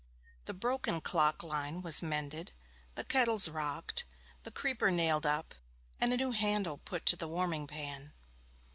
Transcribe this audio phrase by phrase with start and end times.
[0.45, 2.53] The broken clock line was mended,
[2.95, 4.03] the kettles rocked,
[4.41, 5.53] the creeper nailed up,
[5.99, 8.11] and a new handle put to the warming pan.